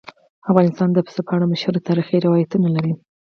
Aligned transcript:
افغانستان 0.49 0.89
د 0.93 0.97
پسه 1.05 1.21
په 1.27 1.31
اړه 1.35 1.45
مشهور 1.53 1.75
تاریخی 1.87 2.17
روایتونه 2.25 2.67
لري. 2.75 2.93